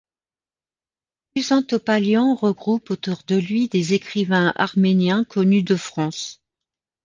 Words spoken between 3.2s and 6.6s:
de lui des écrivains arméniens connus de France.